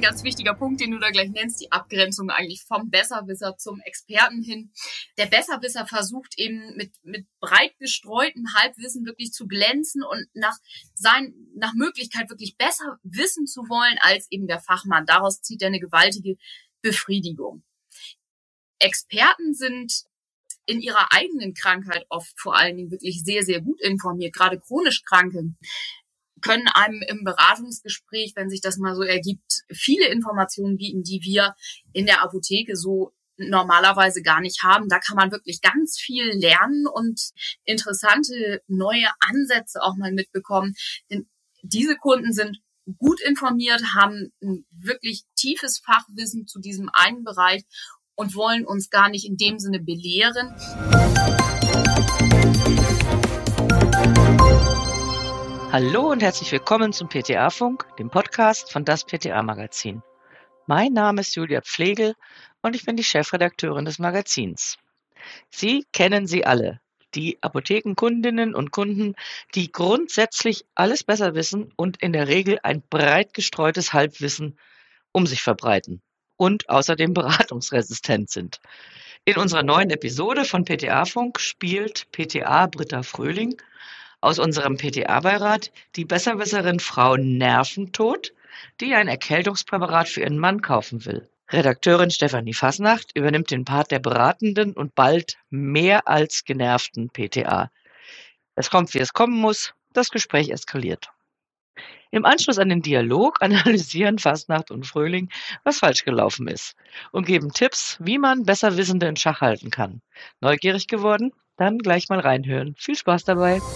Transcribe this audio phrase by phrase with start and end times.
[0.00, 3.80] ein ganz wichtiger Punkt, den du da gleich nennst, die Abgrenzung eigentlich vom Besserwisser zum
[3.82, 4.72] Experten hin.
[5.18, 10.56] Der Besserwisser versucht eben mit, mit breit gestreutem Halbwissen wirklich zu glänzen und nach
[10.94, 15.04] sein, nach Möglichkeit wirklich besser wissen zu wollen als eben der Fachmann.
[15.04, 16.36] Daraus zieht er eine gewaltige
[16.80, 17.62] Befriedigung.
[18.78, 20.04] Experten sind
[20.64, 25.02] in ihrer eigenen Krankheit oft vor allen Dingen wirklich sehr, sehr gut informiert, gerade chronisch
[25.02, 25.54] Kranke
[26.40, 31.54] können einem im Beratungsgespräch, wenn sich das mal so ergibt, viele Informationen bieten, die wir
[31.92, 34.88] in der Apotheke so normalerweise gar nicht haben.
[34.88, 37.20] Da kann man wirklich ganz viel lernen und
[37.64, 40.74] interessante neue Ansätze auch mal mitbekommen.
[41.10, 41.28] Denn
[41.62, 42.60] diese Kunden sind
[42.98, 47.62] gut informiert, haben ein wirklich tiefes Fachwissen zu diesem einen Bereich
[48.14, 50.54] und wollen uns gar nicht in dem Sinne belehren.
[55.72, 60.02] Hallo und herzlich willkommen zum PTA-Funk, dem Podcast von das PTA-Magazin.
[60.66, 62.16] Mein Name ist Julia Pflegel
[62.60, 64.78] und ich bin die Chefredakteurin des Magazins.
[65.48, 66.80] Sie kennen sie alle,
[67.14, 69.14] die Apothekenkundinnen und Kunden,
[69.54, 74.58] die grundsätzlich alles besser wissen und in der Regel ein breit gestreutes Halbwissen
[75.12, 76.02] um sich verbreiten
[76.36, 78.60] und außerdem beratungsresistent sind.
[79.24, 83.54] In unserer neuen Episode von PTA-Funk spielt PTA Britta Fröhling
[84.20, 88.32] aus unserem PTA-Beirat die Besserwisserin Frau Nerventod,
[88.80, 91.28] die ein Erkältungspräparat für ihren Mann kaufen will.
[91.50, 97.70] Redakteurin Stefanie Fasnacht übernimmt den Part der beratenden und bald mehr als genervten PTA.
[98.54, 99.74] Es kommt, wie es kommen muss.
[99.92, 101.10] Das Gespräch eskaliert.
[102.12, 105.30] Im Anschluss an den Dialog analysieren Fastnacht und Fröhling,
[105.64, 106.76] was falsch gelaufen ist
[107.10, 110.02] und geben Tipps, wie man besser Wissende in Schach halten kann.
[110.40, 111.32] Neugierig geworden?
[111.60, 112.74] Dann gleich mal reinhören.
[112.78, 113.58] Viel Spaß dabei.
[113.58, 113.68] Guten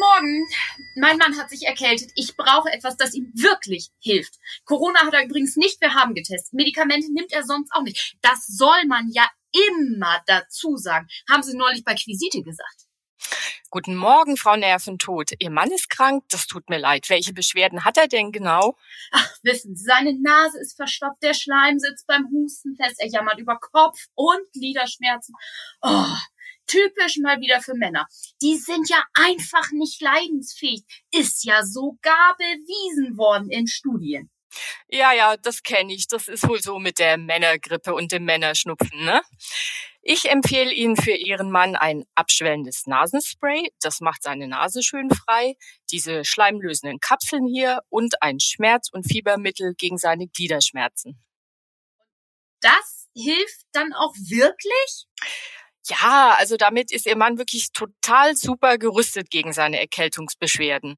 [0.00, 0.48] Morgen.
[0.96, 2.10] Mein Mann hat sich erkältet.
[2.16, 4.34] Ich brauche etwas, das ihm wirklich hilft.
[4.64, 6.54] Corona hat er übrigens nicht, wir haben getestet.
[6.54, 8.16] Medikamente nimmt er sonst auch nicht.
[8.20, 9.30] Das soll man ja
[9.76, 11.06] immer dazu sagen.
[11.30, 12.89] Haben Sie neulich bei Quisite gesagt.
[13.70, 15.30] Guten Morgen, Frau Nerventod.
[15.38, 17.08] Ihr Mann ist krank, das tut mir leid.
[17.08, 18.76] Welche Beschwerden hat er denn genau?
[19.12, 23.38] Ach, wissen Sie, seine Nase ist verstopft, der Schleim sitzt beim Husten fest, er jammert
[23.38, 25.34] über Kopf- und Gliederschmerzen.
[25.82, 26.16] Oh,
[26.66, 28.06] typisch mal wieder für Männer.
[28.42, 30.82] Die sind ja einfach nicht leidensfähig.
[31.12, 34.30] Ist ja sogar bewiesen worden in Studien.
[34.88, 36.08] Ja, ja, das kenne ich.
[36.08, 39.22] Das ist wohl so mit der Männergrippe und dem Männerschnupfen, ne?
[40.02, 43.70] Ich empfehle Ihnen für Ihren Mann ein abschwellendes Nasenspray.
[43.80, 45.56] Das macht seine Nase schön frei.
[45.90, 51.22] Diese schleimlösenden Kapseln hier und ein Schmerz- und Fiebermittel gegen seine Gliederschmerzen.
[52.60, 55.06] Das hilft dann auch wirklich?
[55.86, 60.96] Ja, also damit ist Ihr Mann wirklich total super gerüstet gegen seine Erkältungsbeschwerden.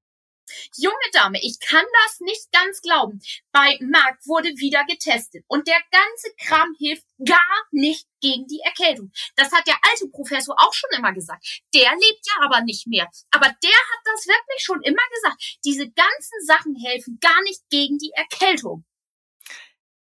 [0.77, 3.21] Junge Dame, ich kann das nicht ganz glauben.
[3.53, 7.39] Bei Marc wurde wieder getestet und der ganze Kram hilft gar
[7.71, 9.13] nicht gegen die Erkältung.
[9.37, 11.63] Das hat der alte Professor auch schon immer gesagt.
[11.75, 13.09] Der lebt ja aber nicht mehr.
[13.31, 15.59] Aber der hat das wirklich schon immer gesagt.
[15.65, 18.85] Diese ganzen Sachen helfen gar nicht gegen die Erkältung.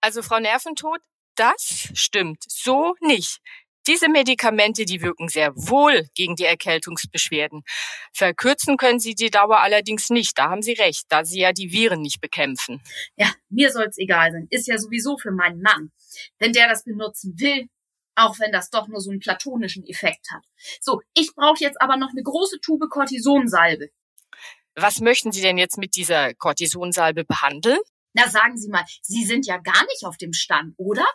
[0.02, 1.02] Also Frau Nerventod,
[1.36, 3.40] das stimmt so nicht.
[3.88, 7.64] Diese Medikamente, die wirken sehr wohl gegen die Erkältungsbeschwerden.
[8.14, 10.38] Verkürzen können sie die Dauer allerdings nicht.
[10.38, 12.82] Da haben Sie recht, da Sie ja die Viren nicht bekämpfen.
[13.16, 14.48] Ja, mir soll's egal sein.
[14.50, 15.92] Ist ja sowieso für meinen Mann.
[16.38, 17.70] Wenn der das benutzen will,
[18.16, 20.44] auch wenn das doch nur so einen platonischen Effekt hat.
[20.82, 23.90] So, ich brauche jetzt aber noch eine große Tube Cortisonsalbe.
[24.76, 27.80] Was möchten Sie denn jetzt mit dieser Cortisonsalbe behandeln?
[28.14, 31.06] Na, sagen Sie mal, Sie sind ja gar nicht auf dem Stand, oder?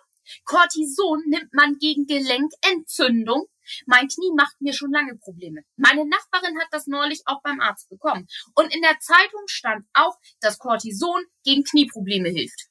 [0.45, 3.47] Cortison nimmt man gegen Gelenkentzündung.
[3.87, 5.63] Mein Knie macht mir schon lange Probleme.
[5.77, 8.27] Meine Nachbarin hat das neulich auch beim Arzt bekommen.
[8.55, 12.69] Und in der Zeitung stand auch, dass Cortison gegen Knieprobleme hilft.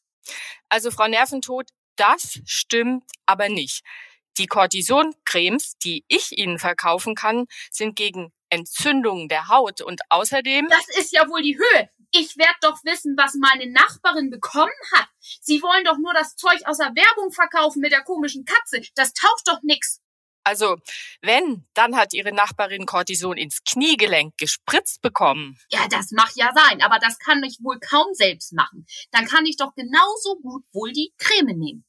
[0.69, 3.83] Also Frau Nerventod, das stimmt aber nicht.
[4.37, 10.67] Die Cortison-Cremes, die ich Ihnen verkaufen kann, sind gegen Entzündungen der Haut und außerdem.
[10.69, 11.89] Das ist ja wohl die Höhe.
[12.11, 15.07] Ich werd doch wissen, was meine Nachbarin bekommen hat.
[15.19, 18.81] Sie wollen doch nur das Zeug aus der Werbung verkaufen mit der komischen Katze.
[18.95, 20.01] Das taucht doch nix.
[20.43, 20.77] Also,
[21.21, 25.57] wenn, dann hat Ihre Nachbarin Cortison ins Kniegelenk gespritzt bekommen.
[25.69, 28.85] Ja, das mag ja sein, aber das kann ich wohl kaum selbst machen.
[29.11, 31.85] Dann kann ich doch genauso gut wohl die Creme nehmen.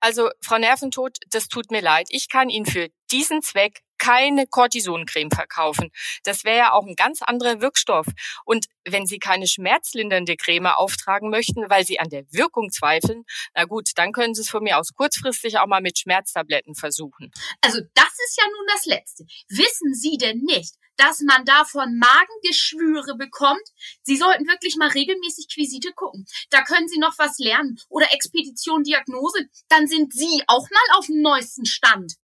[0.00, 2.08] Also, Frau Nerventod, das tut mir leid.
[2.10, 5.90] Ich kann Ihnen für diesen Zweck keine Cortisoncreme verkaufen.
[6.24, 8.06] Das wäre ja auch ein ganz anderer Wirkstoff.
[8.44, 13.24] Und wenn Sie keine schmerzlindernde Creme auftragen möchten, weil Sie an der Wirkung zweifeln,
[13.54, 17.30] na gut, dann können Sie es von mir aus kurzfristig auch mal mit Schmerztabletten versuchen.
[17.60, 19.24] Also das ist ja nun das Letzte.
[19.48, 23.62] Wissen Sie denn nicht, dass man davon Magengeschwüre bekommt.
[24.02, 26.26] Sie sollten wirklich mal regelmäßig Quisite gucken.
[26.50, 27.78] Da können Sie noch was lernen.
[27.88, 29.46] Oder Expedition Diagnose.
[29.68, 32.14] Dann sind Sie auch mal auf dem neuesten Stand.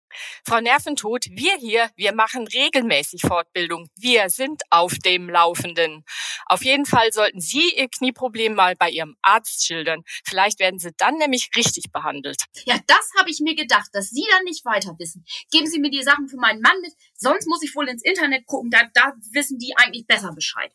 [0.47, 3.89] Frau Nerventod, wir hier, wir machen regelmäßig Fortbildung.
[3.97, 6.05] Wir sind auf dem Laufenden.
[6.47, 10.03] Auf jeden Fall sollten Sie Ihr Knieproblem mal bei Ihrem Arzt schildern.
[10.25, 12.45] Vielleicht werden Sie dann nämlich richtig behandelt.
[12.65, 15.25] Ja, das habe ich mir gedacht, dass Sie dann nicht weiter wissen.
[15.51, 18.47] Geben Sie mir die Sachen für meinen Mann mit, sonst muss ich wohl ins Internet
[18.47, 20.73] gucken, da, da wissen die eigentlich besser Bescheid.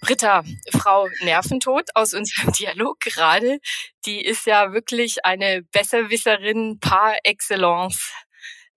[0.00, 0.42] Britta,
[0.72, 3.58] Frau Nerventod aus unserem Dialog gerade,
[4.06, 8.12] die ist ja wirklich eine Besserwisserin par excellence.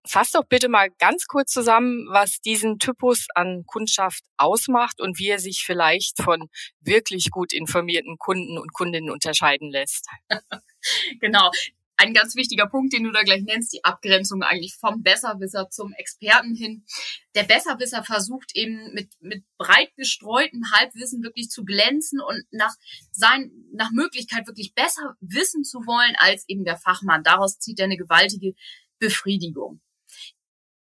[0.06, 5.30] Fass doch bitte mal ganz kurz zusammen, was diesen Typus an Kundschaft ausmacht und wie
[5.30, 6.50] er sich vielleicht von
[6.82, 10.08] wirklich gut informierten Kunden und Kundinnen unterscheiden lässt.
[11.22, 11.50] genau
[12.04, 15.94] ein ganz wichtiger Punkt, den du da gleich nennst, die Abgrenzung eigentlich vom Besserwisser zum
[15.94, 16.86] Experten hin.
[17.36, 22.74] Der Besserwisser versucht eben mit, mit breit gestreutem Halbwissen wirklich zu glänzen und nach
[23.12, 27.24] sein, nach Möglichkeit wirklich besser wissen zu wollen als eben der Fachmann.
[27.24, 28.54] Daraus zieht er eine gewaltige
[29.00, 29.82] Befriedigung.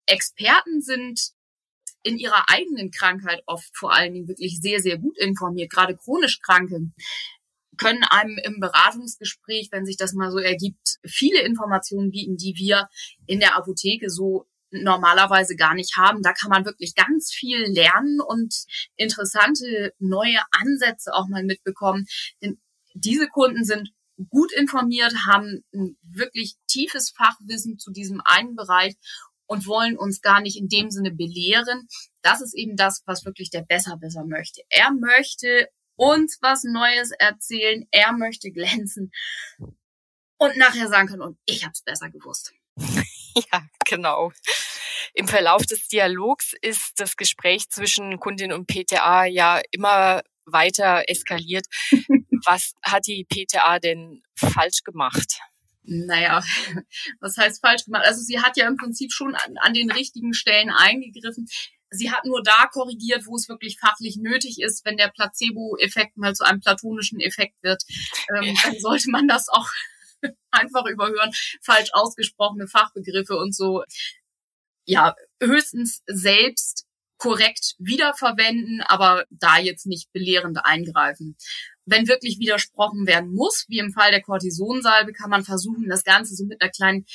[0.06, 1.32] Experten sind
[2.04, 6.40] in ihrer eigenen Krankheit oft vor allen Dingen wirklich sehr, sehr gut informiert, gerade chronisch
[6.42, 6.92] Kranke
[7.78, 12.88] können einem im Beratungsgespräch, wenn sich das mal so ergibt, viele Informationen bieten, die wir
[13.26, 16.22] in der Apotheke so normalerweise gar nicht haben.
[16.22, 18.54] Da kann man wirklich ganz viel lernen und
[18.96, 22.06] interessante neue Ansätze auch mal mitbekommen.
[22.42, 22.60] Denn
[22.94, 23.92] diese Kunden sind
[24.30, 28.96] gut informiert, haben ein wirklich tiefes Fachwissen zu diesem einen Bereich
[29.46, 31.88] und wollen uns gar nicht in dem Sinne belehren.
[32.22, 34.62] Das ist eben das, was wirklich der Besserwisser möchte.
[34.70, 37.88] Er möchte uns was Neues erzählen.
[37.92, 39.12] Er möchte glänzen
[40.38, 42.54] und nachher sagen können, und ich habe es besser gewusst.
[43.52, 44.32] Ja, genau.
[45.16, 51.66] Im Verlauf des Dialogs ist das Gespräch zwischen Kundin und PTA ja immer weiter eskaliert.
[52.46, 55.40] Was hat die PTA denn falsch gemacht?
[55.84, 56.44] Naja,
[57.20, 58.06] was heißt falsch gemacht?
[58.06, 61.48] Also sie hat ja im Prinzip schon an, an den richtigen Stellen eingegriffen.
[61.94, 64.84] Sie hat nur da korrigiert, wo es wirklich fachlich nötig ist.
[64.86, 67.84] Wenn der Placebo-Effekt mal zu einem platonischen Effekt wird,
[68.36, 69.70] ähm, dann sollte man das auch
[70.52, 71.32] einfach überhören.
[71.62, 73.84] Falsch ausgesprochene Fachbegriffe und so.
[74.86, 76.86] Ja, höchstens selbst
[77.18, 81.38] korrekt wiederverwenden, aber da jetzt nicht belehrend eingreifen.
[81.86, 86.36] Wenn wirklich widersprochen werden muss, wie im Fall der Cortisonsalbe, kann man versuchen, das Ganze
[86.36, 87.06] so mit einer kleinen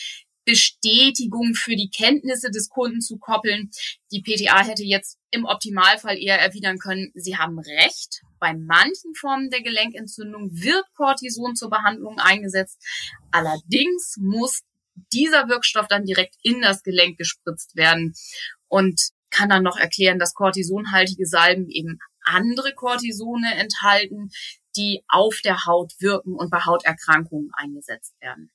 [0.48, 3.70] Bestätigung für die Kenntnisse des Kunden zu koppeln.
[4.10, 8.22] Die PTA hätte jetzt im Optimalfall eher erwidern können, Sie haben recht.
[8.38, 12.82] Bei manchen Formen der Gelenkentzündung wird Cortison zur Behandlung eingesetzt.
[13.30, 14.62] Allerdings muss
[15.12, 18.14] dieser Wirkstoff dann direkt in das Gelenk gespritzt werden
[18.68, 24.30] und kann dann noch erklären, dass cortisonhaltige Salben eben andere Cortisone enthalten,
[24.76, 28.50] die auf der Haut wirken und bei Hauterkrankungen eingesetzt werden.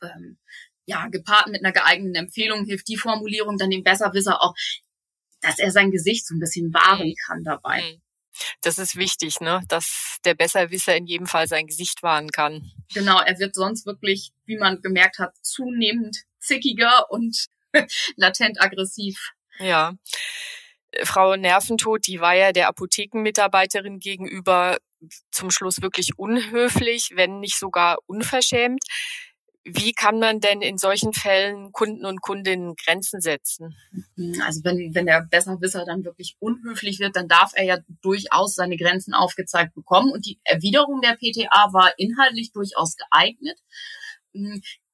[0.00, 0.38] Ähm,
[0.86, 4.54] ja, gepaart mit einer geeigneten Empfehlung hilft die Formulierung dann dem Besserwisser auch,
[5.40, 7.14] dass er sein Gesicht so ein bisschen wahren mhm.
[7.26, 7.82] kann dabei.
[7.82, 8.02] Mhm.
[8.62, 9.62] Das ist wichtig, ne?
[9.68, 12.70] dass der Besserwisser in jedem Fall sein Gesicht wahren kann.
[12.94, 17.46] Genau, er wird sonst wirklich, wie man gemerkt hat, zunehmend zickiger und
[18.16, 19.32] latent aggressiv.
[19.58, 19.94] Ja.
[21.04, 24.78] Frau Nerventod, die war ja der Apothekenmitarbeiterin gegenüber
[25.30, 28.84] zum Schluss wirklich unhöflich, wenn nicht sogar unverschämt.
[29.64, 33.76] Wie kann man denn in solchen Fällen Kunden und Kundinnen Grenzen setzen?
[34.44, 38.76] Also wenn, wenn der Besserwisser dann wirklich unhöflich wird, dann darf er ja durchaus seine
[38.76, 40.10] Grenzen aufgezeigt bekommen.
[40.10, 43.58] Und die Erwiderung der PTA war inhaltlich durchaus geeignet.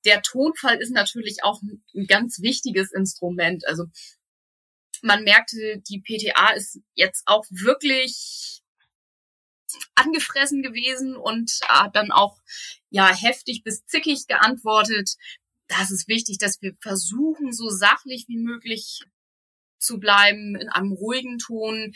[0.05, 3.67] Der Tonfall ist natürlich auch ein ganz wichtiges Instrument.
[3.67, 3.87] Also
[5.03, 8.63] man merkte, die PTA ist jetzt auch wirklich
[9.95, 12.39] angefressen gewesen und hat dann auch
[12.91, 15.17] ja heftig bis zickig geantwortet.
[15.69, 19.01] Das ist wichtig, dass wir versuchen, so sachlich wie möglich
[19.79, 21.95] zu bleiben, in einem ruhigen Ton,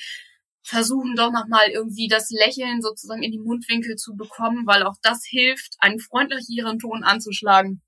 [0.62, 5.24] versuchen doch nochmal irgendwie das Lächeln sozusagen in die Mundwinkel zu bekommen, weil auch das
[5.26, 7.82] hilft, einen freundlicheren Ton anzuschlagen.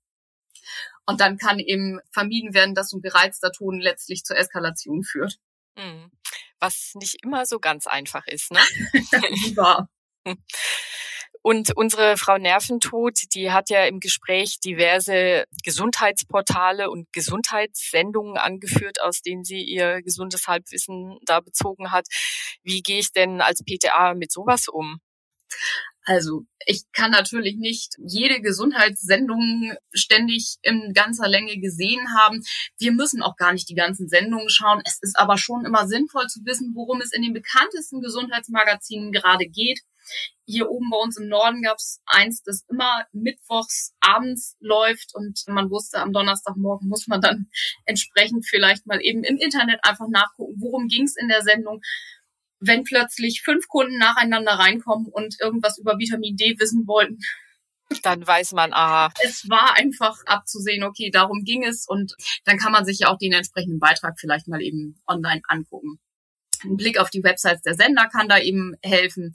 [1.05, 5.39] Und dann kann eben vermieden werden, dass so ein gereizter Ton letztlich zur Eskalation führt.
[5.77, 6.11] Mhm.
[6.65, 8.57] Was nicht immer so ganz einfach ist, ne?
[9.55, 9.87] Wahr.
[11.43, 19.21] Und unsere Frau Nerventod, die hat ja im Gespräch diverse Gesundheitsportale und Gesundheitssendungen angeführt, aus
[19.21, 22.07] denen sie ihr gesundes Halbwissen da bezogen hat.
[22.63, 25.01] Wie gehe ich denn als PTA mit sowas um?
[26.05, 32.43] Also ich kann natürlich nicht jede Gesundheitssendung ständig in ganzer Länge gesehen haben.
[32.77, 34.81] Wir müssen auch gar nicht die ganzen Sendungen schauen.
[34.85, 39.47] Es ist aber schon immer sinnvoll zu wissen, worum es in den bekanntesten Gesundheitsmagazinen gerade
[39.47, 39.81] geht.
[40.45, 45.43] Hier oben bei uns im Norden gab es eins, das immer mittwochs abends läuft und
[45.47, 47.49] man wusste, am Donnerstagmorgen muss man dann
[47.85, 51.81] entsprechend vielleicht mal eben im Internet einfach nachgucken, worum ging es in der Sendung
[52.59, 57.19] wenn plötzlich fünf Kunden nacheinander reinkommen und irgendwas über Vitamin D wissen wollten.
[58.01, 59.11] Dann weiß man, aha.
[59.23, 63.17] Es war einfach abzusehen, okay, darum ging es und dann kann man sich ja auch
[63.17, 65.99] den entsprechenden Beitrag vielleicht mal eben online angucken.
[66.63, 69.33] Ein Blick auf die Websites der Sender kann da eben helfen.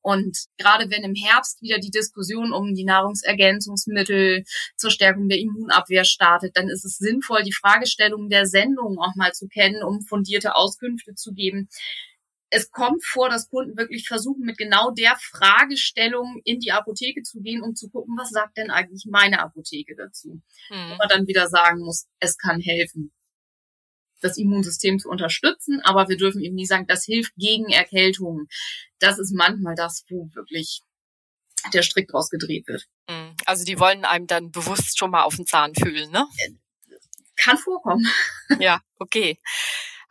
[0.00, 4.42] Und gerade wenn im Herbst wieder die Diskussion um die Nahrungsergänzungsmittel
[4.76, 9.32] zur Stärkung der Immunabwehr startet, dann ist es sinnvoll, die Fragestellungen der Sendung auch mal
[9.32, 11.68] zu kennen, um fundierte Auskünfte zu geben
[12.54, 17.40] es kommt vor, dass Kunden wirklich versuchen, mit genau der Fragestellung in die Apotheke zu
[17.40, 20.42] gehen, um zu gucken, was sagt denn eigentlich meine Apotheke dazu?
[20.68, 20.90] Mhm.
[20.90, 23.10] Wo man dann wieder sagen muss, es kann helfen,
[24.20, 28.48] das Immunsystem zu unterstützen, aber wir dürfen eben nie sagen, das hilft gegen Erkältungen.
[28.98, 30.82] Das ist manchmal das, wo wirklich
[31.72, 32.86] der Strick draus gedreht wird.
[33.08, 33.34] Mhm.
[33.46, 36.26] Also die wollen einem dann bewusst schon mal auf den Zahn fühlen, ne?
[37.36, 38.06] Kann vorkommen.
[38.60, 39.38] Ja, okay.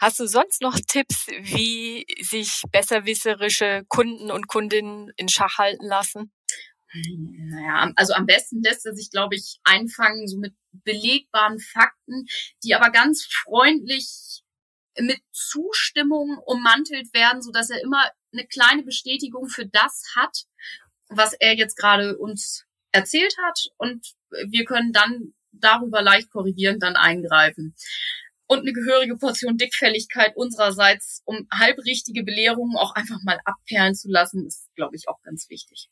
[0.01, 6.33] Hast du sonst noch Tipps, wie sich besserwisserische Kunden und Kundinnen in Schach halten lassen?
[6.91, 12.25] Naja, also am besten lässt er sich, glaube ich, einfangen, so mit belegbaren Fakten,
[12.63, 14.41] die aber ganz freundlich
[14.99, 20.45] mit Zustimmung ummantelt werden, so dass er immer eine kleine Bestätigung für das hat,
[21.09, 24.03] was er jetzt gerade uns erzählt hat und
[24.47, 27.75] wir können dann darüber leicht korrigierend dann eingreifen
[28.51, 34.45] und eine gehörige Portion Dickfälligkeit unsererseits, um halbrichtige Belehrungen auch einfach mal abperlen zu lassen,
[34.45, 35.87] ist, glaube ich, auch ganz wichtig.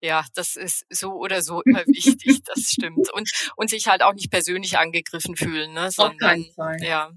[0.00, 3.12] Ja, das ist so oder so immer wichtig, das stimmt.
[3.12, 5.92] Und, und sich halt auch nicht persönlich angegriffen fühlen, ne?
[5.92, 6.82] Sondern, Auf keinen Fall.
[6.82, 7.12] Ja.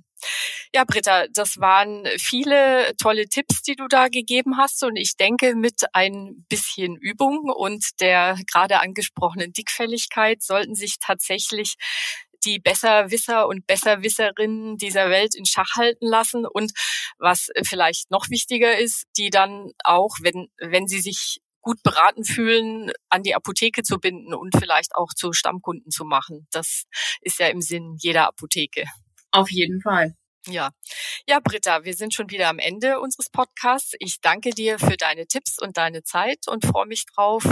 [0.75, 4.83] Ja, Britta, das waren viele tolle Tipps, die du da gegeben hast.
[4.83, 11.75] Und ich denke, mit ein bisschen Übung und der gerade angesprochenen Dickfälligkeit sollten sich tatsächlich
[12.45, 16.71] die Besserwisser und Besserwisserinnen dieser Welt in Schach halten lassen und
[17.17, 22.91] was vielleicht noch wichtiger ist, die dann auch, wenn, wenn sie sich gut beraten fühlen,
[23.09, 26.47] an die Apotheke zu binden und vielleicht auch zu Stammkunden zu machen.
[26.51, 26.85] Das
[27.21, 28.85] ist ja im Sinn jeder Apotheke.
[29.31, 30.15] Auf jeden Fall.
[30.49, 30.71] Ja.
[31.27, 33.93] Ja, Britta, wir sind schon wieder am Ende unseres Podcasts.
[33.99, 37.43] Ich danke dir für deine Tipps und deine Zeit und freue mich drauf,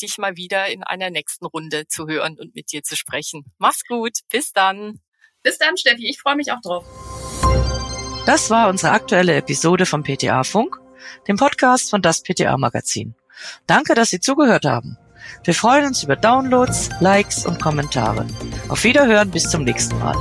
[0.00, 3.44] dich mal wieder in einer nächsten Runde zu hören und mit dir zu sprechen.
[3.58, 4.18] Mach's gut.
[4.30, 5.00] Bis dann.
[5.42, 6.08] Bis dann, Steffi.
[6.08, 6.84] Ich freue mich auch drauf.
[8.26, 10.78] Das war unsere aktuelle Episode vom PTA Funk,
[11.26, 13.16] dem Podcast von das PTA Magazin.
[13.66, 14.96] Danke, dass Sie zugehört haben.
[15.44, 18.26] Wir freuen uns über Downloads, Likes und Kommentare.
[18.68, 20.16] Auf Wiederhören bis zum nächsten Mal.